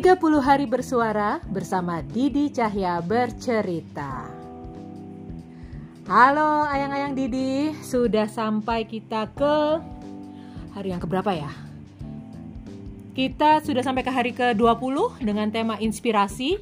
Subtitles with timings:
[0.00, 4.32] 30 hari bersuara bersama Didi Cahya bercerita.
[6.08, 9.76] Halo ayang-ayang Didi, sudah sampai kita ke
[10.72, 11.52] hari yang keberapa ya?
[13.12, 16.56] Kita sudah sampai ke hari ke-20 dengan tema inspirasi.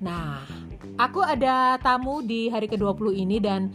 [0.00, 0.48] Nah,
[0.96, 3.68] aku ada tamu di hari ke-20 ini dan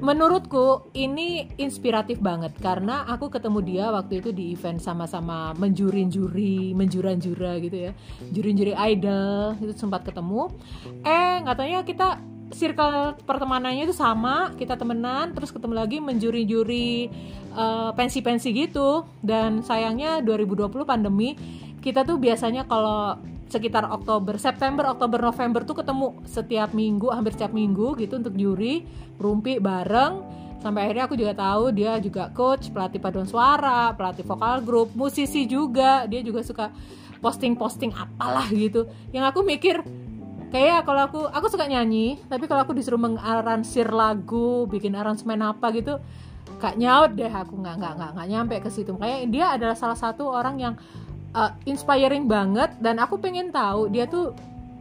[0.00, 7.60] menurutku ini inspiratif banget karena aku ketemu dia waktu itu di event sama-sama menjurin-juri, menjura-jura
[7.60, 7.92] gitu ya.
[8.32, 10.48] Juri-juri idol itu sempat ketemu.
[11.04, 12.08] Eh, katanya kita
[12.50, 17.06] circle pertemanannya itu sama, kita temenan terus ketemu lagi menjuri-juri
[17.54, 21.38] uh, pensi-pensi gitu dan sayangnya 2020 pandemi
[21.80, 23.16] kita tuh biasanya kalau
[23.50, 28.86] sekitar Oktober, September, Oktober, November tuh ketemu setiap minggu, hampir setiap minggu gitu untuk juri,
[29.18, 30.38] rumpi bareng.
[30.62, 35.50] Sampai akhirnya aku juga tahu dia juga coach, pelatih paduan suara, pelatih vokal grup, musisi
[35.50, 36.06] juga.
[36.06, 36.70] Dia juga suka
[37.18, 38.86] posting-posting apalah gitu.
[39.10, 39.82] Yang aku mikir
[40.54, 45.72] kayak kalau aku aku suka nyanyi, tapi kalau aku disuruh mengaransir lagu, bikin aransemen apa
[45.74, 45.98] gitu,
[46.60, 48.92] gak nyaut deh aku nggak nggak nggak nggak nyampe ke situ.
[49.00, 50.74] Kayak dia adalah salah satu orang yang
[51.34, 54.34] uh, inspiring banget dan aku pengen tahu dia tuh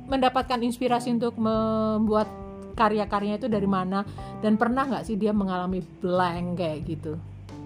[0.10, 2.26] mendapatkan inspirasi untuk membuat
[2.74, 4.08] karya-karyanya itu dari mana
[4.42, 7.14] dan pernah nggak sih dia mengalami blank kayak gitu?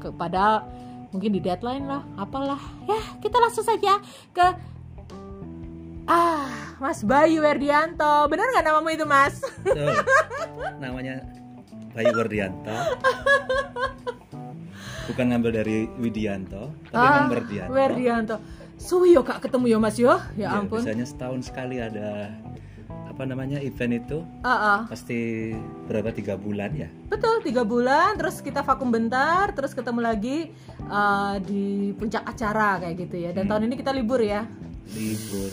[0.02, 0.67] Kepada
[1.16, 2.59] mungkin di deadline lah apalah.
[2.89, 4.02] Ya kita langsung saja
[4.36, 4.48] ke
[6.09, 8.28] ah Mas Bayu Werdianto.
[8.28, 9.39] Benar nggak namamu itu Mas?
[9.64, 9.95] Tuh,
[10.84, 11.23] namanya
[11.95, 12.76] Bayu Werdianto.
[15.04, 17.72] Bukan ngambil dari Widianto tapi ah, memang Werdianto.
[17.72, 18.36] Werdianto
[18.75, 22.33] suwi yo kak ketemu yo mas yo ya, Ya, ampun biasanya setahun sekali ada
[23.05, 24.80] apa namanya event itu Ah, ah.
[24.85, 25.53] pasti
[25.85, 30.49] berapa tiga bulan ya Betul, tiga bulan, terus kita vakum bentar, terus ketemu lagi
[30.83, 33.30] uh, di puncak acara kayak gitu ya.
[33.31, 33.49] Dan Hmm.
[33.53, 34.49] tahun ini kita libur ya.
[34.89, 35.52] libur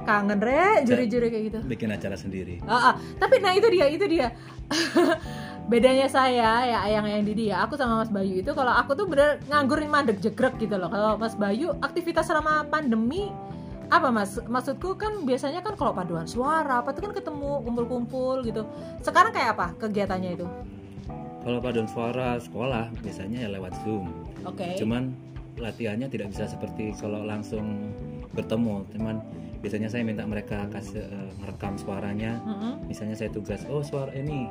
[0.00, 1.58] Kangen re, juri-juri kayak gitu.
[1.62, 2.94] bikin acara sendiri Ah, ah.
[3.14, 4.32] Tapi nah itu dia, itu dia.
[5.64, 9.08] Bedanya saya ya yang yang Didi ya, aku sama Mas Bayu itu kalau aku tuh
[9.08, 10.92] bener nganggur mandek jegrek gitu loh.
[10.92, 13.32] Kalau Mas Bayu aktivitas selama pandemi
[13.88, 14.36] apa mas?
[14.44, 18.68] Maksudku kan biasanya kan kalau paduan suara apa tuh kan ketemu kumpul-kumpul gitu.
[19.00, 20.46] Sekarang kayak apa kegiatannya itu?
[21.44, 24.12] Kalau paduan suara sekolah biasanya ya lewat zoom.
[24.44, 24.76] Oke.
[24.76, 25.16] Cuman
[25.60, 27.92] latihannya tidak bisa seperti kalau langsung
[28.36, 28.84] bertemu.
[28.96, 29.20] Cuman
[29.64, 32.36] biasanya saya minta mereka kasih eh, merekam suaranya.
[32.44, 32.84] Mm-mm.
[32.84, 34.48] misalnya saya tugas oh suara ini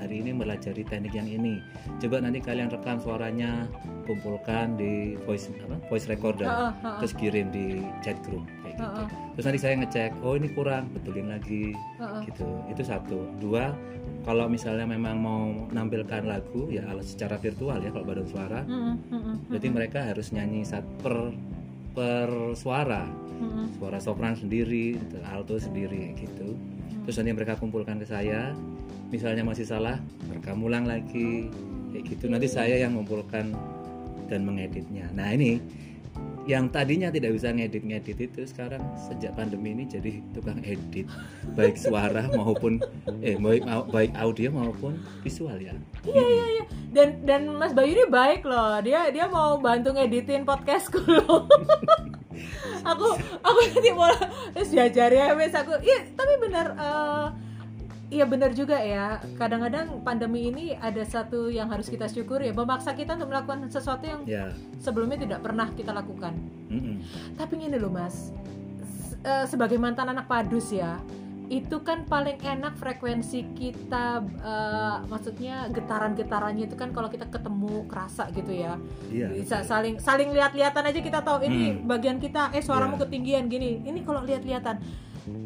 [0.00, 1.60] hari ini melajari teknik yang ini.
[2.00, 3.68] Coba nanti kalian rekam suaranya
[4.08, 6.48] kumpulkan di voice apa voice recorder.
[6.48, 6.98] Ha-ha, ha-ha.
[6.98, 9.02] terus kirim di chat group kayak gitu.
[9.36, 11.76] Terus nanti saya ngecek oh ini kurang betulin lagi.
[12.26, 12.48] Gitu.
[12.72, 13.28] Itu satu.
[13.38, 13.70] Dua
[14.24, 18.60] kalau misalnya memang mau menampilkan lagu ya secara virtual ya kalau badan suara.
[19.46, 21.30] Berarti mereka harus nyanyi sat per
[21.92, 23.04] per suara.
[23.80, 26.56] Suara sopran sendiri alto sendiri gitu.
[27.06, 28.52] Terus nanti mereka kumpulkan ke saya
[29.10, 29.98] misalnya masih salah
[30.30, 31.50] rekam ulang lagi
[31.90, 33.52] kayak gitu nanti saya yang mengumpulkan
[34.30, 35.58] dan mengeditnya nah ini
[36.48, 41.06] yang tadinya tidak bisa ngedit-ngedit itu sekarang sejak pandemi ini jadi tukang edit
[41.52, 42.80] baik suara maupun
[43.20, 43.62] eh baik
[43.92, 46.64] baik audio maupun visual ya Iya iya iya.
[46.90, 48.80] Dan dan Mas Bayu ini baik loh.
[48.80, 51.44] Dia dia mau bantu ngeditin podcastku loh.
[52.90, 53.08] aku
[53.44, 54.08] aku nanti mau
[54.56, 55.76] terus diajari ya wes aku.
[55.76, 57.26] Iya tapi benar eh,
[58.10, 59.22] Iya benar juga ya.
[59.38, 64.02] Kadang-kadang pandemi ini ada satu yang harus kita syukuri ya, memaksa kita untuk melakukan sesuatu
[64.02, 64.50] yang ya
[64.82, 66.34] sebelumnya tidak pernah kita lakukan.
[66.66, 66.98] mm-mm.
[67.38, 68.34] Tapi ini loh mas,
[69.22, 70.98] eh, sebagai mantan anak padus ya,
[71.46, 78.26] itu kan paling enak frekuensi kita, eh, maksudnya getaran-getarannya itu kan kalau kita ketemu kerasa
[78.30, 78.74] gitu ya,
[79.06, 81.86] iya bisa saling saling lihat-lihatan aja kita tahu ini Hmm.
[81.86, 83.02] bagian kita, eh suaramu Iya.
[83.06, 84.78] ketinggian gini, ini kalau lihat-lihatan.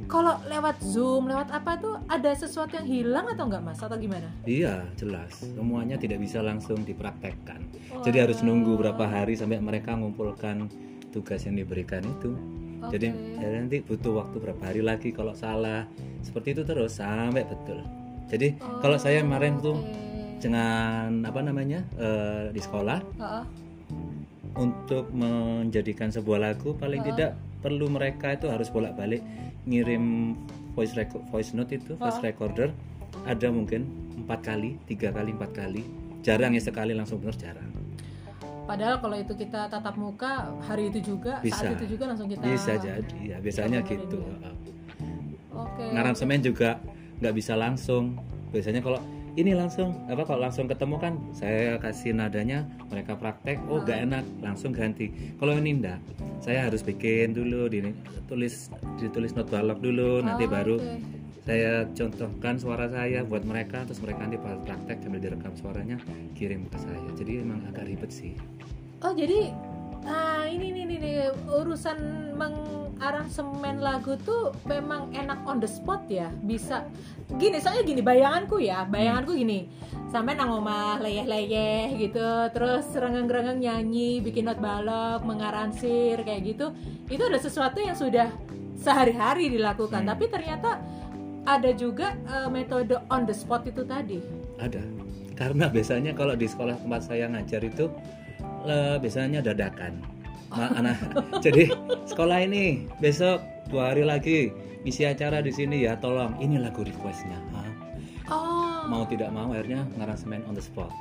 [0.06, 4.28] Kalau lewat zoom, lewat apa tuh ada sesuatu yang hilang atau enggak mas atau gimana?
[4.46, 5.42] Iya, jelas.
[5.42, 7.60] Semuanya tidak bisa langsung dipraktekkan.
[7.90, 8.02] Oh.
[8.02, 10.70] Jadi harus nunggu berapa hari sampai mereka mengumpulkan
[11.10, 12.34] tugas yang diberikan itu.
[12.90, 13.40] Jadi Oke.
[13.40, 15.88] jadi nanti butuh waktu berapa hari lagi kalau salah.
[16.20, 17.80] Seperti itu terus sampai betul.
[18.28, 20.40] Jadi kalau saya kemarin tuh Oke.
[20.42, 23.44] dengan apa namanya eh, di sekolah Heeh.
[24.58, 29.24] untuk menjadikan sebuah lagu paling tidak perlu mereka itu harus bolak-balik
[29.64, 30.36] ngirim
[30.76, 32.70] voice reco- voice note itu voice recorder
[33.24, 33.86] ada mungkin
[34.24, 35.82] empat kali tiga kali empat kali
[36.24, 37.70] jarang ya sekali langsung benar jarang
[38.64, 41.68] Padahal kalau itu kita tatap muka hari itu juga, Bisa.
[41.68, 44.50] saat itu juga langsung kita bisa jadi ya biasanya gitu dia.
[45.52, 45.84] Oke.
[45.92, 46.80] ngaransemen juga
[47.20, 48.16] nggak bisa langsung
[48.50, 53.82] biasanya kalau ini langsung apa kalau langsung ketemu kan saya kasih nadanya mereka praktek oh
[53.82, 55.10] gak enak langsung ganti.
[55.38, 55.98] Kalau ini enggak
[56.38, 58.70] saya harus bikin dulu ditulis
[59.00, 60.96] ditulis not balok dulu nanti Oh, baru oke.
[61.44, 65.96] saya contohkan suara saya buat mereka terus mereka nanti praktek sambil direkam suaranya
[66.38, 67.00] kirim ke saya.
[67.18, 68.32] Jadi emang agak ribet sih.
[69.02, 69.50] Oh jadi
[70.04, 71.16] ah ini nih nih, nih,
[71.48, 71.98] urusan
[72.36, 76.28] mengaransemen lagu tuh memang enak on the spot ya.
[76.44, 76.84] Bisa
[77.40, 79.66] gini soalnya gini bayanganku ya bayanganku gini.
[80.12, 86.70] Sampai nang omah leyeh-leyeh gitu terus rengeng-rengeng nyanyi bikin not balok mengaransir kayak gitu.
[87.08, 88.28] Itu ada sesuatu yang sudah
[88.78, 90.04] sehari-hari dilakukan.
[90.04, 90.10] Hmm.
[90.12, 90.82] tapi ternyata
[91.44, 94.20] ada juga eh, metode on the spot itu tadi.
[94.60, 94.80] Ada.
[95.34, 97.90] Karena biasanya kalau di sekolah tempat saya ngajar itu
[98.64, 100.00] eh, biasanya dadakan.
[100.54, 100.98] Ma- anak
[101.42, 101.66] jadi
[102.06, 104.54] sekolah ini besok dua hari lagi
[104.86, 106.38] isi acara di sini ya tolong.
[106.38, 107.38] Ini lagu requestnya
[108.30, 108.86] oh.
[108.86, 110.92] Mau tidak mau akhirnya ngaransemen on the spot.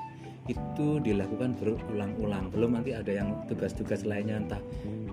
[0.43, 2.51] Itu dilakukan berulang-ulang.
[2.51, 4.59] Belum nanti ada yang tugas-tugas lainnya entah.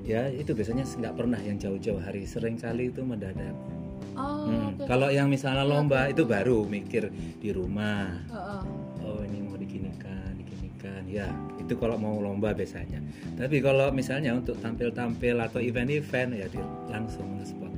[0.03, 2.27] Ya itu biasanya nggak pernah yang jauh-jauh hari.
[2.27, 3.55] Sering kali itu mendadak.
[4.19, 4.89] Oh Hmm, oke.
[4.91, 8.11] kalau yang misalnya lomba itu baru mikir di rumah.
[8.27, 8.63] Heeh.
[9.07, 11.03] oh ini mau diginikan diginikan.
[11.07, 11.29] Ya
[11.71, 12.99] itu kalau mau lomba biasanya.
[13.39, 16.59] Tapi kalau misalnya untuk tampil-tampil atau event-event ya di,
[16.91, 17.71] langsung on spot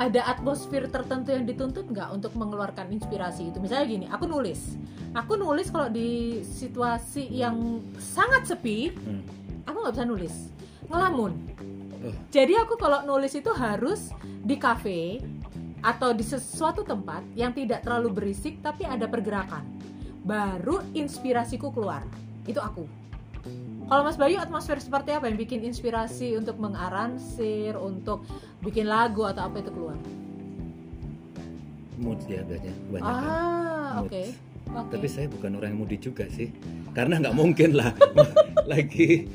[0.00, 3.60] ada atmosfer tertentu yang dituntut nggak untuk mengeluarkan inspirasi itu?
[3.60, 4.80] Misalnya gini aku nulis.
[5.12, 9.20] Aku nulis kalau di situasi yang sangat sepi Hmm.
[9.68, 10.34] aku nggak bisa nulis.
[10.88, 11.32] Ngelamun.
[12.00, 12.16] Oh.
[12.32, 15.20] jadi aku kalau nulis itu harus di kafe
[15.84, 19.68] atau di sesuatu tempat yang tidak terlalu berisik tapi ada pergerakan.
[20.24, 22.08] Baru inspirasiku keluar
[22.46, 22.84] itu aku.
[23.88, 28.22] Kalau Mas Bayu atmosfer seperti apa yang bikin inspirasi untuk mengaransir untuk
[28.62, 29.96] bikin lagu atau apa itu keluar?
[32.00, 34.22] Mood ya biasanya banyak ah oke.
[34.70, 34.92] Oke.
[34.94, 36.54] Tapi saya bukan orang yang moody juga sih.
[36.94, 37.90] Karena nggak mungkin lah.
[38.70, 39.26] Lagi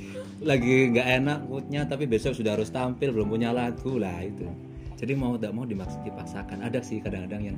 [0.44, 4.44] lagi nggak enak moodnya tapi besok sudah harus tampil belum punya lagu lah itu
[4.96, 7.58] jadi mau tidak mau dimaks dipaksakan ada sih kadang-kadang yang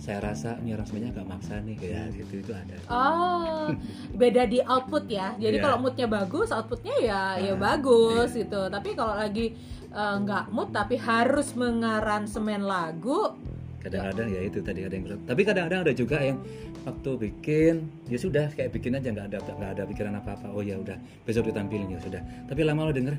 [0.00, 3.68] saya rasa ini aransemennya agak maksa nih ya gitu itu ada Oh,
[4.16, 5.36] beda di output ya.
[5.36, 5.62] Jadi Iya.
[5.62, 8.60] kalau moodnya bagus, outputnya ya ya Ah, bagus gitu.
[8.66, 9.52] Tapi kalau lagi
[9.90, 13.36] eh, nggak mood tapi harus mengaransemen lagu,
[13.80, 15.20] kadang-kadang ya itu tadi ada yang bilang.
[15.24, 16.38] tapi kadang-kadang ada juga yang
[16.84, 17.74] waktu bikin
[18.08, 21.48] ya sudah kayak bikin aja nggak ada nggak ada pikiran apa-apa oh ya udah besok
[21.48, 23.16] ditampilin ya sudah tapi lama-lama denger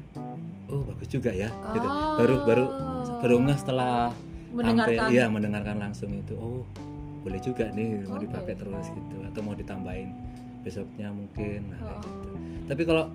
[0.70, 2.16] oh bagus juga ya gitu Oh.
[2.22, 2.66] baru baru
[3.22, 4.14] baru ngeh setelah
[4.54, 4.98] mendengarkan.
[4.98, 6.62] tampil, iya mendengarkan langsung itu oh
[7.22, 8.26] boleh juga nih mau Oke.
[8.26, 10.10] dipakai terus gitu atau mau ditambahin
[10.62, 12.02] besoknya mungkin nah, Oh.
[12.02, 12.30] gitu.
[12.70, 13.10] tapi kalau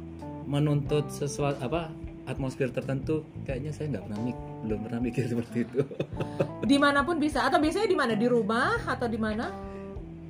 [0.46, 1.90] menuntut sesuatu apa
[2.26, 5.80] atmosfer tertentu kayaknya saya nggak pernah mik belum pernah mikir seperti itu
[6.70, 7.42] di mana pun bisa.
[7.42, 8.12] Atau biasanya di mana?
[8.12, 9.46] Di rumah atau di mana?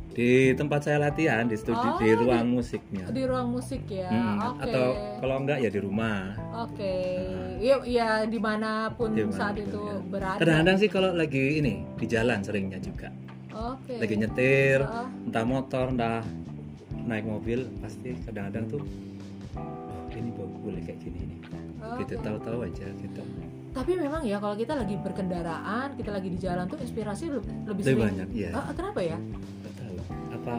[0.09, 4.09] di tempat saya latihan di studi Oh, di di- ruang musiknya Di ruang musik ya.
[4.09, 4.65] Hmm, Oke.
[4.65, 4.87] atau
[5.21, 6.97] kalau enggak ya di rumah Oke.
[7.59, 9.97] Iya, ya di mana pun Di mana pun, saat itu ya.
[10.09, 10.41] berada.
[10.41, 13.13] kadang-kadang sih kalau lagi ini di jalan seringnya juga
[13.53, 14.01] Oke.
[14.01, 15.05] lagi nyetir Ah.
[15.05, 16.25] entah motor entah
[16.99, 18.83] naik mobil pasti kadang-kadang tuh
[19.53, 21.39] oh ini boleh kayak gini nih
[22.01, 22.25] gitu Oke.
[22.25, 23.21] tahu-tahu aja gitu
[23.77, 27.83] Tapi memang ya kalau kita lagi berkendaraan, kita lagi di jalan tuh inspirasi lebih, lebih
[27.85, 28.01] sering.
[28.01, 29.17] banyak ya Ah, kenapa ya?
[29.21, 29.97] nggak tahu
[30.33, 30.55] apa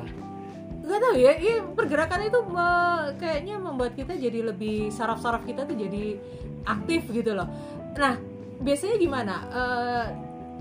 [0.79, 5.75] Gak tahu ya, iya pergerakan itu me- kayaknya membuat kita jadi lebih saraf-saraf kita tuh
[5.75, 6.15] jadi
[6.63, 7.43] aktif gitu loh.
[7.91, 8.15] Nah,
[8.57, 9.35] biasanya gimana?
[9.51, 10.05] Eh,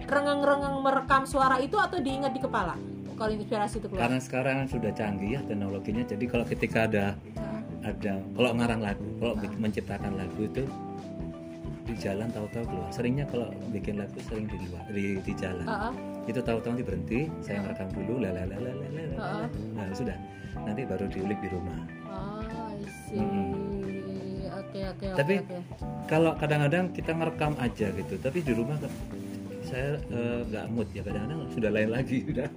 [0.02, 2.74] rengeng-rengeng merekam suara itu atau diingat di kepala?
[3.12, 4.02] Kalau inspirasi itu keluar.
[4.02, 7.04] karena sekarang sudah canggih ya teknologinya jadi kalau ketika ada
[7.80, 10.64] ada kalau ngarang lagu kalau bikin- menciptakan lagu itu
[11.86, 15.94] di jalan tahu-tahu keluar seringnya kalau bikin lagu sering di luar di, di jalan ah.
[16.26, 19.46] itu tahu-tahu nanti berhenti saya ngerekam dulu lalalalalala Ah.
[19.72, 20.12] nah sudah
[20.58, 23.16] nanti baru diulik di rumah Oh, I see.
[23.16, 24.48] Mm-mm.
[24.56, 25.16] Oke, oke, oke.
[25.16, 25.58] Tapi- oke.
[26.04, 28.76] kalau kadang-kadang kita ngerekam aja gitu tapi di rumah
[29.62, 29.98] saya
[30.42, 32.48] nggak mood ya kadang-kadang sudah lain lagi sudah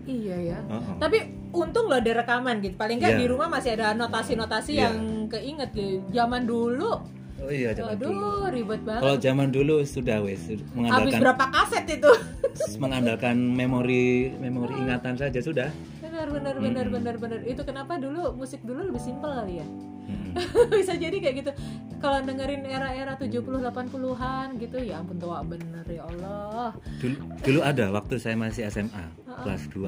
[0.00, 0.58] Iya ya.
[0.66, 0.96] Oh.
[0.98, 2.74] Tapi untung loh ada rekaman gitu.
[2.74, 3.20] Paling nggak Iya.
[3.20, 4.82] di rumah masih ada notasi-notasi Iya.
[4.88, 4.96] yang
[5.28, 6.02] keinget gitu.
[6.10, 6.98] Zaman dulu,
[7.40, 9.00] oh iya zaman dulu aduh ribet banget.
[9.00, 12.12] kalau zaman dulu sudah wes Habis mengandalkan berapa kaset itu?
[12.82, 14.04] mengandalkan memori
[14.34, 15.68] memori ingatan saja sudah
[16.00, 16.94] benar benar benar Mm-mm.
[16.96, 17.40] benar benar.
[17.44, 19.66] Itu kenapa dulu musik dulu lebih simpel kali ya?
[20.02, 20.34] Mm-mm.
[20.74, 21.50] Bisa jadi kayak gitu.
[21.96, 26.74] Kalau dengerin era-era 70 80-an gitu ya ampun tua bener ya Allah.
[26.98, 28.90] dulu dulu ada waktu saya masih SMA
[29.24, 29.40] Ah.
[29.40, 29.86] kelas 2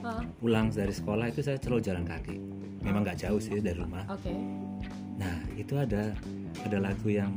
[0.00, 2.40] Ah, pulang dari sekolah itu saya selalu jalan kaki
[2.80, 4.32] memang nggak jauh sih dari rumah Oke.
[5.20, 6.16] Nah itu ada
[6.64, 7.30] ada lagu yang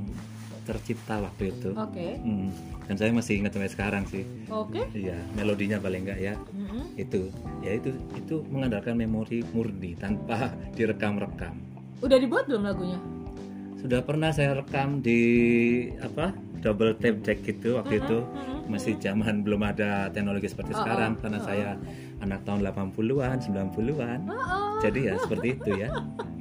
[0.64, 1.76] tercipta waktu itu.
[1.76, 2.16] Oke.
[2.24, 2.48] Hmm,
[2.88, 4.24] dan saya masih ingat sampai sekarang sih.
[4.48, 4.88] Oke.
[4.96, 6.34] iya melodinya paling enggak ya.
[6.56, 6.96] Mm-mm.
[6.96, 7.28] itu
[7.60, 11.60] ya itu itu mengandalkan memori murni tanpa direkam-rekam.
[12.00, 13.00] Udah dibuat belum lagunya?
[13.84, 15.20] sudah pernah saya rekam di
[16.00, 16.32] apa
[16.64, 18.24] double tape deck gitu waktu itu.
[18.64, 21.76] masih zaman belum ada teknologi seperti sekarang karena saya
[22.24, 24.20] anak tahun 80-an 90-an
[24.80, 25.92] jadi ya seperti itu ya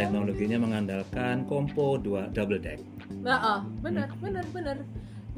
[0.00, 2.80] teknologinya mengandalkan kompo dua double deck
[3.20, 4.76] Nah, oh, benar, benar, benar.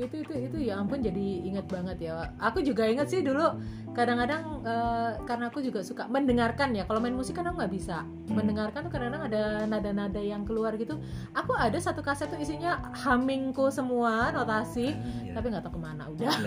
[0.00, 2.32] Itu itu itu ya ampun jadi ingat banget ya.
[2.40, 3.60] Aku juga ingat sih dulu
[3.92, 6.88] kadang-kadang eh, karena aku juga suka mendengarkan ya.
[6.88, 8.04] Kalau main musik kan aku nggak bisa.
[8.32, 10.96] Mendengarkan tuh kadang-kadang ada nada-nada yang keluar gitu.
[11.36, 15.36] Aku ada satu kaset tuh isinya hummingku semua notasi, iya.
[15.36, 16.28] tapi nggak tahu ke mana udah.
[16.32, 16.40] Nah,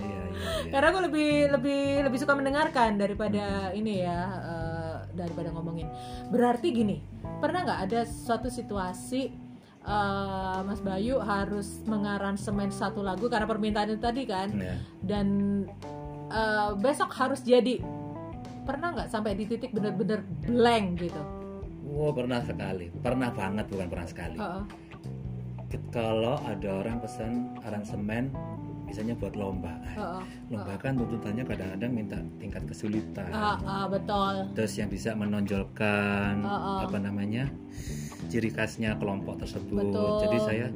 [0.00, 4.59] iya iya iya Karena aku lebih lebih lebih suka mendengarkan daripada ini ya eh,
[5.20, 5.86] daripada ngomongin.
[6.32, 6.96] Berarti gini,
[7.38, 9.30] pernah nggak ada suatu situasi
[9.80, 14.76] eh, Mas Bayu harus mengaransemen satu lagu karena permintaan itu tadi kan, Ya.
[15.04, 15.26] dan
[16.32, 17.80] eh, besok harus jadi.
[18.64, 21.22] Pernah nggak sampai di titik bener-bener blank gitu?
[21.90, 24.38] Wow pernah sekali, pernah banget bukan pernah sekali.
[24.38, 24.64] Heeh.
[25.90, 28.34] Kalau ada orang pesan aransemen,
[28.90, 29.70] biasanya buat lomba.
[29.94, 30.22] Heeh.
[30.50, 33.30] Lomba kan tuntutannya kadang-kadang minta tingkat kesulitan.
[33.30, 34.50] Ah, ah, betul.
[34.58, 36.78] Terus yang bisa menonjolkan Ah, ah.
[36.90, 37.46] apa namanya
[38.26, 39.78] ciri khasnya kelompok tersebut.
[39.78, 40.26] Betul.
[40.26, 40.66] Jadi saya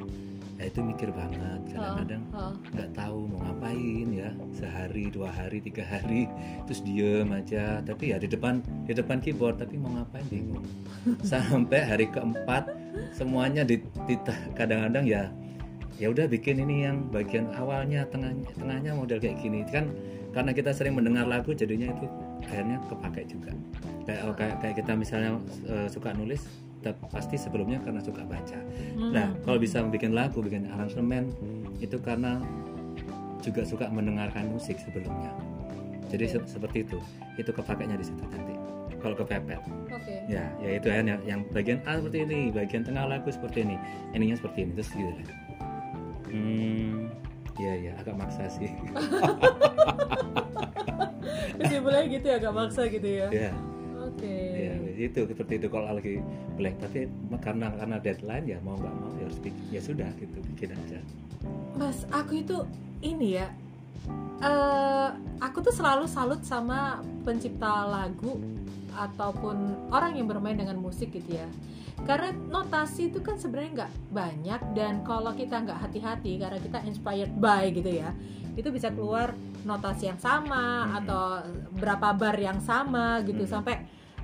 [0.55, 1.59] ya itu mikir banget.
[1.75, 2.23] Kadang-kadang
[2.71, 6.31] nggak tahu mau ngapain ya sehari dua hari tiga hari
[6.63, 10.63] terus diem aja tapi ya di depan di depan keyboard tapi mau ngapain bingung
[11.27, 12.71] sampai hari keempat
[13.11, 13.83] semuanya di-
[14.55, 15.27] kadang-kadang ya
[15.95, 19.87] ya udah bikin ini yang bagian awalnya tengahnya tengahnya model kayak gini kan
[20.35, 22.05] karena kita sering mendengar lagu jadinya itu
[22.51, 23.51] akhirnya kepake juga
[24.03, 25.39] kayak oh, kayak, kayak kita misalnya
[25.71, 26.43] eh, suka nulis
[26.83, 28.59] kita pasti sebelumnya karena suka baca
[28.95, 29.11] Hmm.
[29.11, 31.27] Nah, kalau bisa bikin lagu, bikin aransemen
[31.83, 32.39] itu karena
[33.43, 35.35] juga suka mendengarkan musik sebelumnya.
[36.07, 36.95] Jadi se- seperti itu.
[37.35, 38.55] Itu kepakainya di situ nanti.
[39.03, 39.59] Kalau kepepet,
[39.91, 40.15] Oke.
[40.31, 43.75] ya, ya itu yang, yang bagian A seperti ini, bagian tengah lagu seperti ini,
[44.15, 45.27] endingnya seperti ini, terus gitu lah.
[46.29, 47.09] Hmm,
[47.61, 48.69] ya ya, agak maksa sih.
[51.59, 53.27] Kesimpulannya gitu ya, agak maksa gitu ya.
[53.31, 53.51] ya,
[54.05, 54.35] Oke.
[54.55, 56.19] ya, itu seperti itu kalau lagi
[56.59, 56.75] blank.
[56.83, 57.07] Tapi
[57.39, 59.63] karena karena deadline ya mau nggak mau ya harus bikin.
[59.71, 60.99] Ya sudah gitu, bikin aja.
[61.77, 62.57] Mas, aku itu
[63.01, 63.47] ini ya.
[64.45, 65.09] eh
[65.41, 68.37] aku tuh selalu salut sama pencipta lagu
[68.95, 71.47] ataupun orang yang bermain dengan musik gitu ya.
[72.03, 77.31] Karena notasi itu kan sebenarnya nggak banyak dan kalau kita nggak hati-hati karena kita inspired
[77.39, 78.11] by gitu ya,
[78.55, 79.31] itu bisa keluar
[79.63, 80.91] notasi yang sama Mhm.
[81.03, 81.23] atau
[81.73, 83.51] berapa bar yang sama gitu Mhm.
[83.51, 83.75] sampai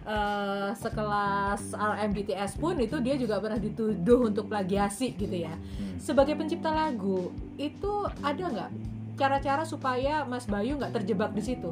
[0.02, 6.02] eh, sekelas RMBTS pun itu dia juga pernah dituduh untuk plagiasi gitu ya Hmm.
[6.02, 8.70] sebagai pencipta lagu itu ada nggak
[9.14, 11.70] cara-cara supaya Mas Bayu nggak terjebak di situ?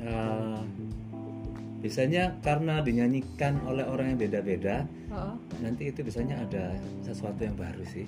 [0.00, 0.60] Eh,
[1.80, 5.34] biasanya karena dinyanyikan oleh orang yang beda-beda Heeh.
[5.58, 8.04] nanti itu biasanya ada sesuatu yang baru sih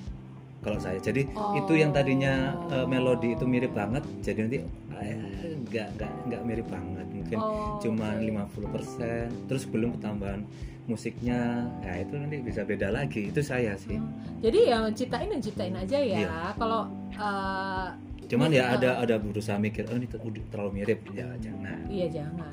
[0.60, 1.56] kalau saya jadi Oh.
[1.56, 4.58] itu yang tadinya eh, melodi itu mirip banget jadi nanti
[4.94, 5.18] eh,
[5.64, 8.28] nggak nggak nggak mirip banget mungkin Oh, cuma oke.
[8.60, 10.44] 50% terus belum ketambahan
[10.82, 11.38] musiknya
[11.80, 14.10] ya itu nanti bisa beda lagi itu saya sih Hmm.
[14.42, 16.18] Jadi ya ciptain dan ciptain aja ya.
[16.20, 16.30] Iya.
[16.54, 16.82] Kalau
[17.14, 17.88] eh,
[18.26, 20.06] cuman ya ada ada berusaha mikir oh ini
[20.48, 22.50] terlalu mirip ya jangan iya jangan.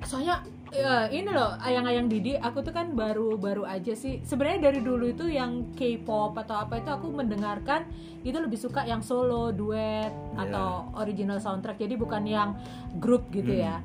[0.00, 4.20] Soalnya ya, ini loh ayang-ayang Didi, aku tuh kan baru-baru aja sih.
[4.22, 7.88] Sebenarnya dari dulu itu yang K-pop atau apa itu aku mendengarkan
[8.22, 10.48] itu lebih suka yang solo, duet Iya.
[10.48, 11.78] atau original soundtrack.
[11.78, 12.58] Jadi bukan yang
[12.98, 13.64] grup gitu Hmm.
[13.64, 13.76] ya.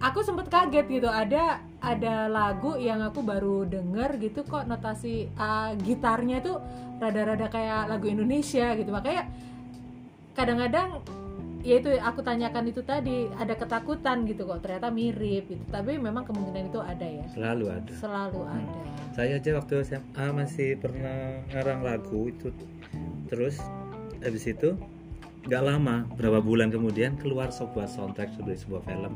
[0.00, 5.76] Aku sempet kaget gitu ada ada lagu yang aku baru denger gitu kok notasi ah,
[5.76, 6.56] gitarnya tuh
[6.96, 9.28] rada-rada kayak lagu Indonesia gitu makanya
[10.32, 11.04] kadang-kadang
[11.60, 15.64] ya itu aku tanyakan itu tadi ada ketakutan gitu kok ternyata mirip gitu.
[15.68, 17.24] Tapi memang kemungkinan itu ada ya.
[17.32, 17.92] Selalu ada.
[17.92, 18.56] Selalu Hmm.
[18.60, 18.80] ada.
[19.12, 22.48] Saya aja waktu SMA masih pernah ngarang lagu itu.
[23.28, 23.60] Terus
[24.24, 24.76] habis itu
[25.40, 29.12] nggak lama berapa bulan kemudian keluar sebuah soundtrack dari sebuah film.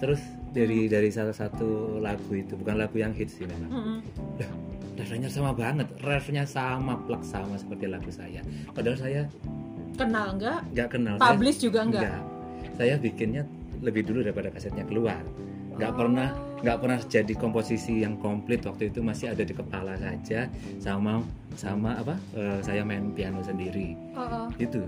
[0.00, 0.20] Terus
[0.52, 4.02] dari dari salah satu lagu itu bukan lagu yang hits sih memang.
[4.40, 4.50] Lah,
[4.94, 8.42] refnya sama banget refnya sama plak sama seperti lagu saya.
[8.74, 9.22] Padahal saya
[9.96, 10.58] kenal nggak?
[10.70, 11.14] Nggak kenal.
[11.16, 12.20] Saya- publish juga nggak?
[12.74, 13.42] Saya bikinnya
[13.80, 15.20] lebih dulu daripada kasetnya keluar.
[15.74, 15.96] Nggak Oh.
[15.96, 16.28] pernah
[16.64, 18.62] nggak pernah jadi komposisi yang komplit.
[18.62, 20.48] Waktu itu masih ada di kepala saja
[20.78, 21.20] sama
[21.54, 23.92] sama apa eh, saya main piano sendiri.
[24.12, 24.46] Oh, oh.
[24.56, 24.80] itu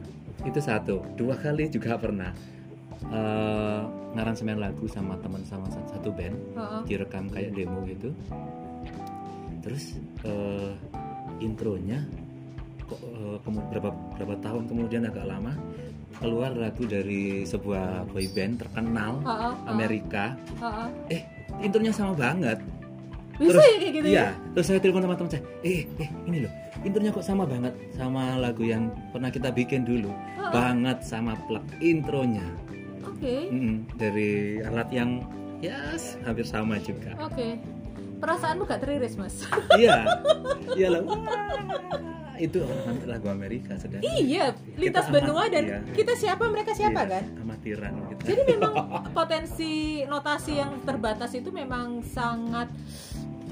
[0.42, 1.02] itu satu.
[1.14, 2.30] Dua kali juga pernah.
[3.06, 3.82] Eh
[4.16, 6.34] ngaransemen lagu sama teman sama sat- satu band.
[6.54, 6.82] Oh, oh.
[6.84, 8.10] direkam kayak demo gitu.
[9.60, 10.72] Terus eh,
[11.38, 12.00] intronya
[12.86, 13.36] kok eh,
[13.74, 15.52] berapa berapa tahun kemudian agak lama
[16.16, 19.48] keluar lagu dari sebuah boy band terkenal ha, ha.
[19.68, 20.88] Amerika ha.
[21.12, 21.22] eh
[21.60, 22.58] intronya sama banget
[23.36, 24.26] Bisa Terus- ya kayak gitu iya
[24.56, 26.52] terus saya telepon teman-teman saya eh eh ini loh
[26.86, 30.08] intronya kok sama banget sama lagu yang pernah kita bikin dulu
[30.40, 30.48] ha.
[30.54, 32.46] banget sama plug intronya
[33.06, 33.48] Oke.
[33.48, 35.24] Mm-mm, dari alat yang
[35.64, 37.56] ya hampir sama juga Oke.
[38.16, 39.44] Perasaanmu gak teriris, Mas?
[39.80, 40.08] iya
[40.73, 41.02] iya lah
[42.37, 42.61] itu
[43.06, 45.78] lagu Amerika sedang iya, lintas benua dan iya.
[45.90, 47.25] kita siapa mereka siapa Iya, kan?
[47.40, 48.75] amatiran kita Jadi memang
[49.18, 49.73] potensi
[50.04, 52.68] notasi yang terbatas itu memang sangat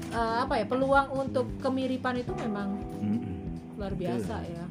[0.07, 3.73] eh, apa ya peluang untuk kemiripan itu memang Mm-mm.
[3.73, 4.65] luar biasa ya.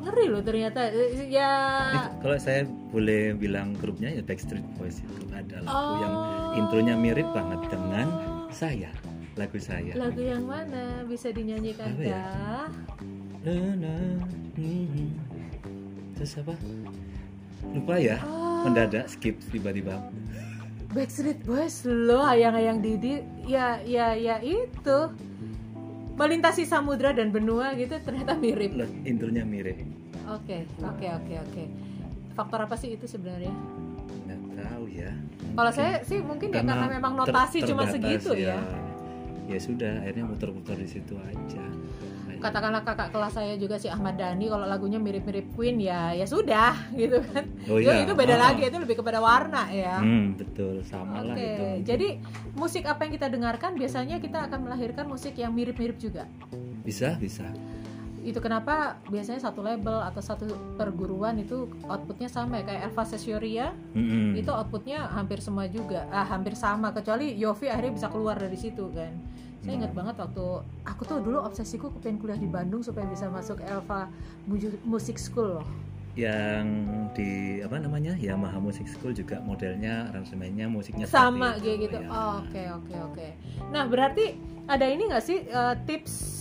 [0.00, 1.50] Ngeri loh ternyata Eh, ya.
[1.90, 6.54] Ini kalau saya boleh bilang grupnya ya Backstreet Boys itu ada lagu yang Oh.
[6.56, 8.06] intronya mirip banget dengan
[8.50, 8.90] saya
[9.38, 12.12] lagu saya Lagu yang mana bisa dinyanyikan Apa ya?
[12.12, 12.68] kah?
[13.40, 13.94] Na, na,
[14.58, 15.16] mhm.
[16.12, 16.52] terus apa
[17.72, 18.68] lupa ya Oh.
[18.68, 19.96] mendadak skip tiba-tiba
[20.94, 24.98] Backstreet Boys loh ayang-ayang Didi ya ya ya itu
[26.18, 28.76] melintasi samudra dan benua gitu ternyata mirip.
[29.08, 29.80] Intronya mirip
[30.28, 31.64] Oke oke oke oke.
[32.36, 33.50] Faktor apa sih itu sebenarnya?
[34.22, 35.10] Nggak tahu ya
[35.50, 38.58] Kalau saya sih mungkin ya karena memang ter- notasi cuma terbatas segitu ya.
[39.46, 41.64] ya sudah akhirnya muter-muter di situ aja
[42.40, 46.72] Katakanlah kakak kelas saya juga si Ahmad Dhani kalau lagunya mirip-mirip Queen ya ya sudah
[46.96, 47.44] gitu kan.
[47.68, 48.00] Oh iya.
[48.00, 48.40] itu beda Ah.
[48.48, 50.00] lagi itu lebih kepada warna ya.
[50.00, 52.08] hmm, betul sama Oke, lah itu jadi
[52.54, 56.24] musik apa yang kita dengarkan biasanya kita akan melahirkan musik yang mirip-mirip juga.
[56.80, 57.44] bisa bisa
[58.20, 60.44] Itu kenapa biasanya satu label atau satu
[60.76, 64.36] perguruan itu outputnya sama ya kayak Elva Sesioria Mm-mm.
[64.36, 68.92] itu outputnya hampir semua juga, ah hampir sama kecuali Yofi akhirnya bisa keluar dari situ
[68.92, 69.16] kan.
[69.60, 73.60] Saya ingat banget waktu aku tuh dulu obsesiku pengen kuliah di Bandung supaya bisa masuk
[73.60, 74.08] Elva
[74.84, 75.68] Music School loh.
[76.18, 76.66] yang
[77.14, 81.98] di apa namanya Yamaha Music School juga modelnya aransemennya musiknya sama kayak itu, gitu.
[82.02, 82.08] ya.
[82.42, 83.28] Oke oke oke.
[83.70, 84.34] Nah berarti
[84.66, 86.39] ada ini nggak sih eh, tips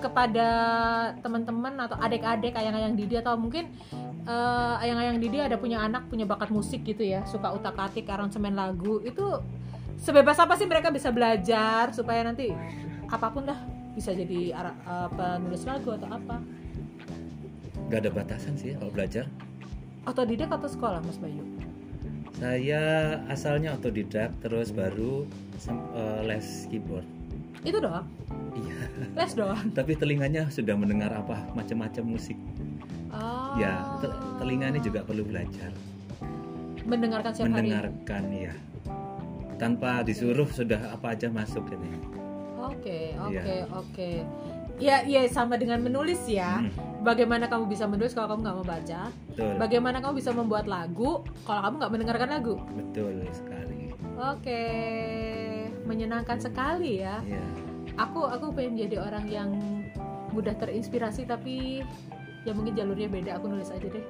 [0.00, 0.48] kepada
[1.20, 3.68] teman-teman atau adik-adik ayang-ayang Didi atau mungkin
[4.24, 8.56] eh, ayang-ayang Didi ada punya anak punya bakat musik gitu ya suka utak atik aransemen
[8.56, 9.22] lagu itu
[10.00, 12.50] sebebas apa sih mereka bisa belajar supaya nanti
[13.06, 13.60] apa pun lah
[13.92, 16.36] bisa jadi eh, penulis lagu atau apa?
[17.90, 19.28] Nggak ada batasan sih kalau belajar.
[20.08, 21.44] Otodidak atau sekolah Mas Bayu?
[22.40, 22.80] Saya
[23.28, 25.28] asalnya otodidak terus baru
[25.68, 27.04] eh, les keyboard.
[27.60, 28.08] Itu doang
[28.56, 28.78] iya
[29.16, 32.38] les doang tapi telinganya sudah mendengar apa macam-macam musik
[33.14, 35.70] oh, ya te- telinga ini juga perlu belajar
[36.86, 38.54] mendengarkan setiap hari mendengarkan ya
[39.60, 42.20] tanpa disuruh sudah apa aja masuk ini
[42.60, 43.66] Oke, oke, Iya.
[43.72, 44.10] oke.
[44.78, 46.60] Ya, ya sama dengan menulis ya.
[46.62, 46.70] Hmm,
[47.02, 49.00] Bagaimana kamu bisa menulis kalau kamu nggak mau baca?
[49.08, 52.54] betul Bagaimana kamu bisa membuat lagu kalau kamu nggak mendengarkan lagu?
[52.76, 54.64] betul sekali Oke,
[55.88, 57.24] menyenangkan sekali ya.
[57.24, 57.40] ya
[57.98, 59.50] Aku aku pengen jadi orang yang
[60.30, 61.82] mudah terinspirasi tapi
[62.46, 63.40] ya mungkin jalurnya beda.
[63.40, 64.04] Aku nulis aja deh.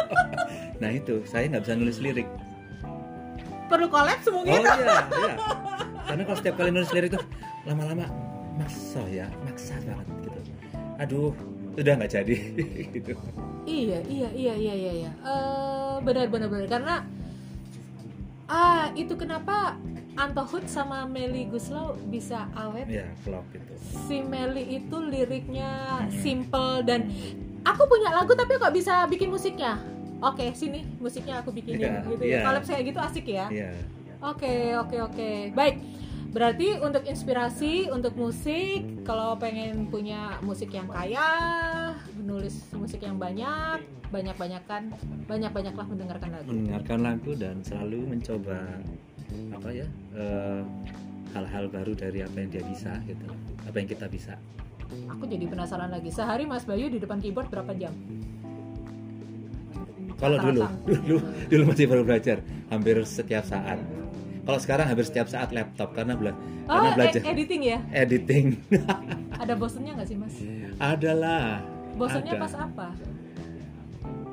[0.82, 2.28] nah itu saya nggak bisa nulis lirik
[3.66, 4.60] Perlu collab oh mungkin?
[4.62, 5.34] iya iya
[6.06, 7.24] karena kalau setiap kali nulis lirik tuh
[7.66, 8.06] lama-lama
[8.54, 10.40] maksa ya maksa banget gitu
[11.00, 11.32] aduh
[11.74, 12.36] udah nggak jadi
[12.94, 13.14] gitu
[13.66, 15.10] Iya, iya, iya, iya, iya, iya.
[15.26, 16.70] Eh, benar, benar, benar.
[16.70, 17.02] Karena
[18.46, 19.74] ah itu kenapa
[20.16, 22.88] Anto Hood sama Meli Guslau bisa awet.
[22.88, 23.72] ya vlog gitu
[24.08, 27.12] Si Meli itu liriknya simple dan
[27.62, 29.76] aku punya lagu tapi kok bisa bikin musiknya.
[30.24, 32.40] Oke, sini musiknya aku bikinin Iya, gitu ya.
[32.40, 33.46] Kalau saya gitu asik ya.
[33.52, 33.70] iya
[34.24, 35.30] Oke, oke, oke.
[35.52, 35.76] Baik.
[36.32, 41.28] Berarti untuk inspirasi, untuk musik, kalau pengen punya musik yang kaya,
[42.12, 44.92] menulis musik yang banyak, banyak-banyakan,
[45.24, 46.48] banyak-banyaklah mendengarkan lagu.
[46.48, 48.80] mendengarkan lagu dan selalu mencoba
[49.50, 50.60] apa ya eh,
[51.32, 53.26] hal-hal baru dari apa yang dia bisa gitu
[53.62, 54.34] apa yang kita bisa
[55.10, 56.14] Aku jadi penasaran lagi.
[56.14, 57.90] Sehari Mas Bayu di depan keyboard berapa jam?
[60.16, 63.76] kalau dulu dulu dulu masih baru belajar hampir setiap saat
[64.42, 66.32] kalau sekarang hampir setiap saat laptop karena bela
[66.64, 67.78] karena Oh, belajar e- editing ya?
[67.92, 68.46] editing
[69.42, 70.34] Ada bosennya nggak sih Mas?
[70.78, 71.60] adalah
[71.94, 72.42] Bosennya Ada.
[72.42, 72.88] pas apa?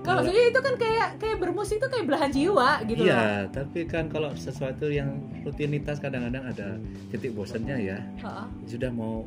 [0.03, 3.01] Kalau maksudnya itu kan kayak kayak bermusik itu kayak belahan jiwa gitu.
[3.01, 5.09] Iya, tapi kan kalau sesuatu yang
[5.41, 6.75] rutinitas kadang-kadang ada
[7.09, 7.99] titik bosannya ya.
[8.19, 9.23] Heeh, Sudah mau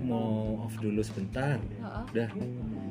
[0.00, 0.30] mau
[0.60, 1.56] off dulu sebentar,
[2.06, 2.28] udah.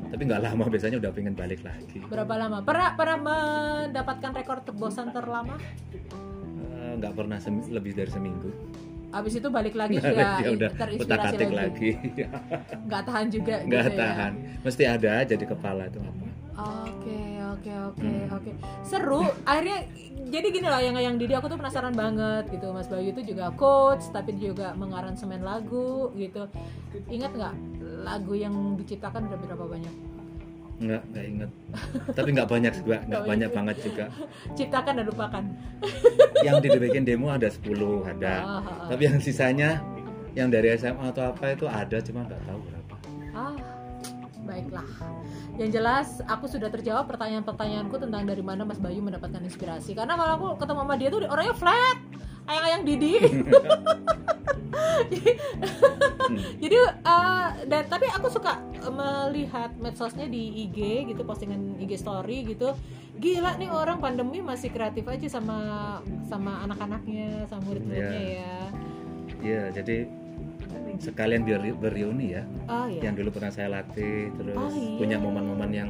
[0.10, 2.02] Tapi nggak lama biasanya udah pengen balik lagi.
[2.04, 2.62] Berapa lama?
[2.62, 5.54] Pernah pernah mendapatkan rekor terbosan terlama?
[5.92, 8.50] Eh, Nggak pernah semi- lebih dari seminggu.
[9.10, 11.56] abis itu balik lagi Nah, juga dia udah terinspirasi lagi.
[11.58, 11.92] lagi
[12.86, 13.98] nggak tahan juga nggak gitu ya.
[13.98, 16.29] tahan mesti ada aja di kepala itu apa
[16.60, 18.36] Oke, oke, oke, Hmm.
[18.36, 18.52] oke.
[18.82, 19.24] Seru.
[19.43, 19.88] Akhirnya
[20.26, 22.69] jadi gini lah yang yang Didi aku tuh penasaran banget gitu.
[22.69, 26.45] Mas Bayu itu juga coach tapi juga mengaransemen lagu gitu.
[27.08, 27.54] Ingat nggak
[28.02, 29.95] lagu yang diciptakan udah berapa banyak?
[30.80, 31.52] nggak nggak inget
[32.15, 34.06] tapi nggak banyak juga nggak banyak banget juga
[34.56, 35.43] Ciptakan dan lupakan.
[36.39, 37.67] yang dibikin demo ada 10
[38.08, 38.88] ada ah.
[38.88, 39.84] tapi yang sisanya
[40.32, 42.95] yang dari SMA atau apa itu ada cuma nggak tahu berapa
[43.36, 43.54] Ah,
[44.50, 44.88] baiklah.
[45.62, 49.94] Yang jelas aku sudah terjawab pertanyaan-pertanyaanku tentang dari mana Mas Bayu mendapatkan inspirasi.
[49.94, 51.98] Karena kalau aku ketemu sama dia tuh orangnya flat,
[52.50, 53.14] ayang-ayang Didi.
[56.62, 62.74] Jadi eh, dan tapi aku suka melihat medsosnya di IG gitu, postingan IG story gitu.
[63.20, 65.58] Gila nih orang pandemi masih kreatif aja sama
[66.26, 68.40] sama anak-anaknya, sama murid-muridnya Iya.
[68.40, 68.58] ya.
[69.40, 69.98] Iya jadi
[70.97, 73.06] sekalian biar berreuni ya Oh iya.
[73.06, 74.97] yang dulu pernah saya latih terus Oh, iya.
[74.97, 75.89] punya momen-momen yang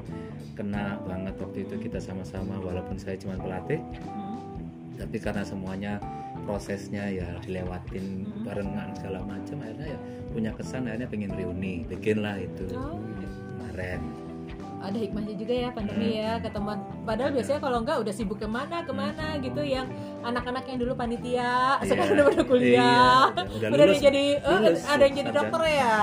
[0.53, 4.35] kena banget waktu itu kita sama-sama walaupun saya cuma pelatih Hmm.
[4.95, 6.03] tapi karena semuanya
[6.43, 8.43] prosesnya ya dilewatin Hmm.
[8.43, 12.99] barengan segala macam akhirnya ya punya kesan akhirnya pengen reuni bikinlah itu Oh.
[13.57, 14.03] kemarin
[14.79, 16.19] ada hikmahnya juga ya pandemi Hmm.
[16.19, 16.79] ya ketemuan.
[17.03, 19.87] Padahal biasanya kalau enggak udah sibuk ke mana ke mana gitu yang
[20.21, 21.85] anak-anak yang dulu panitia Iya.
[21.85, 23.99] sekarang udah pada kuliah Iya, udah- udah lulus.
[23.99, 25.97] jadi eh, Lulus, ada yang jadi dokter ya?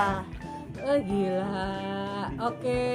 [0.77, 1.65] Eh gila.
[2.43, 2.85] Oke.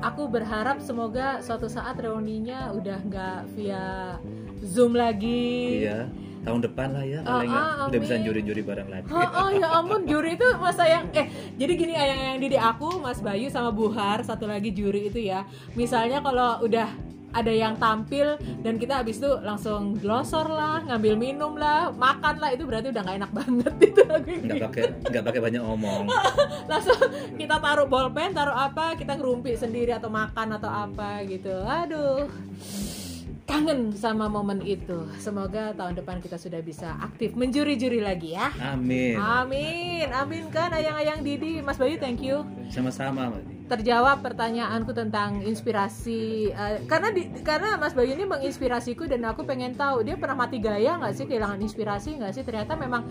[0.00, 4.16] Aku berharap semoga suatu saat reuninya udah nggak via
[4.62, 5.82] zoom lagi.
[5.82, 6.08] Iya
[6.40, 7.64] tahun depan lah ya paling nggak.
[7.76, 9.06] ah, udah bisa juri-juri bareng lagi.
[9.12, 11.28] Oh, oh ya ampun juri itu masa yang eh
[11.60, 15.44] jadi gini ayang yang Didi aku Mas Bayu sama Buhar satu lagi juri itu ya.
[15.76, 16.88] Misalnya kalau udah
[17.30, 18.34] ada yang tampil
[18.66, 23.02] dan kita habis itu langsung glosor lah ngambil minum lah makan lah itu berarti udah
[23.06, 24.66] nggak enak banget itu lagu yang nggak gitu.
[24.66, 26.04] pakai nggak pakai banyak omong.
[26.70, 26.98] Langsung
[27.38, 31.54] kita taruh bolpen taruh apa kita ngerumpi sendiri atau makan atau apa gitu.
[31.62, 32.26] Aduh
[33.60, 35.04] kangen sama momen itu.
[35.20, 38.48] Semoga tahun depan kita sudah bisa aktif menjuri-juri lagi ya.
[38.56, 39.20] Amin.
[39.20, 42.40] Amin, amin kan ayang-ayang Didi, Mas Bayu thank you.
[42.72, 43.36] sama-sama
[43.68, 49.76] Terjawab pertanyaanku tentang inspirasi eh, karena di, karena Mas Bayu ini menginspirasiku dan aku pengen
[49.76, 51.28] tahu dia pernah mati gaya nggak sih?
[51.28, 52.42] Kehilangan inspirasi nggak sih?
[52.48, 53.04] Ternyata memang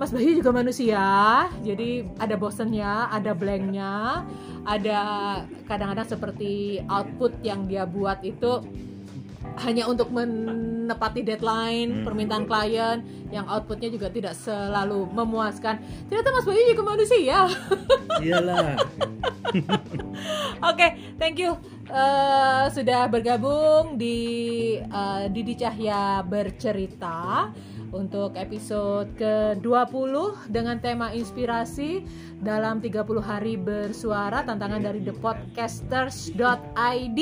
[0.00, 1.04] Mas Bayu juga manusia,
[1.60, 4.24] jadi ada bosennya, ada blanknya,
[4.64, 5.00] ada
[5.68, 8.64] kadang-kadang seperti output yang dia buat itu
[9.64, 12.04] hanya untuk menepati deadline Hmm.
[12.04, 13.00] permintaan klien
[13.32, 15.80] yang outputnya juga tidak selalu memuaskan.
[16.06, 17.48] Ternyata Mas Bayu juga manusia
[18.24, 18.76] iyalah.
[20.60, 21.56] Oke thank you.
[21.86, 24.18] Eh, sudah bergabung di
[24.82, 27.54] eh, Didi Cahya bercerita
[27.94, 32.02] untuk episode ke-20 dengan tema inspirasi
[32.42, 37.20] dalam 30 hari bersuara tantangan dari thepodcasters.id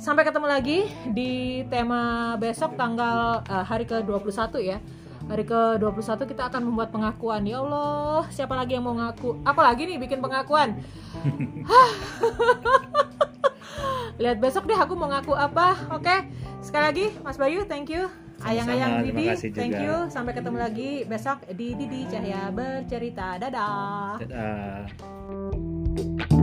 [0.00, 4.80] Sampai ketemu lagi di tema besok tanggal eh, hari ke-21 ya.
[5.28, 7.44] Hari ke-21 kita akan membuat pengakuan.
[7.44, 9.44] Ya Allah, siapa lagi yang mau ngaku?
[9.44, 10.80] Aku lagi nih bikin pengakuan.
[14.24, 15.76] Lihat besok deh aku mau ngaku apa.
[15.92, 16.32] Oke.
[16.64, 18.08] Sekali lagi Mas Bayu, thank you.
[18.40, 19.84] Ayang-ayang Didi, thank juga.
[19.84, 19.96] you.
[20.08, 23.36] Sampai ketemu lagi besok di Didi Cahya bercerita.
[23.36, 24.16] Dadah.
[24.16, 26.39] Dadah.